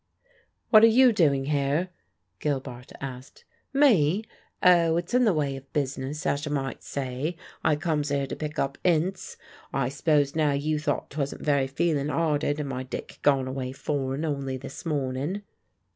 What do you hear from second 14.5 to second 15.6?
this mornin'?"